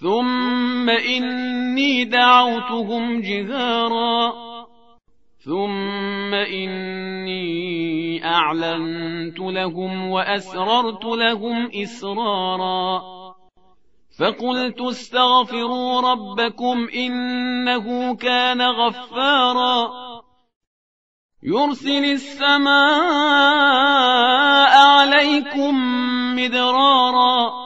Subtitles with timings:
[0.00, 4.32] ثم إني دعوتهم جهارا.
[5.38, 13.02] ثم إني أعلنت لهم وأسررت لهم إسرارا.
[14.20, 19.90] فقلت استغفروا ربكم إنه كان غفارا.
[21.42, 22.76] يرسل السماء
[24.86, 25.74] عليكم
[26.36, 27.65] مدرارا.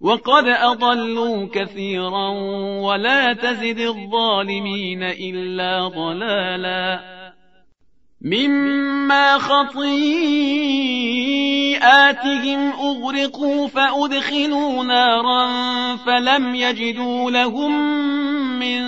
[0.00, 2.28] وقد أضلوا كثيرا
[2.80, 7.00] ولا تزد الظالمين إلا ضلالا.
[8.20, 10.32] مما خطيئاتهم
[12.72, 15.46] أغرقوا فأدخلوا نارا
[15.96, 17.98] فلم يجدوا لهم
[18.58, 18.82] من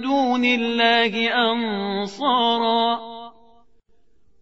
[0.00, 3.09] دون الله أنصارا.